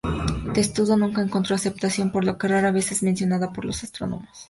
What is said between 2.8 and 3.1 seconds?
es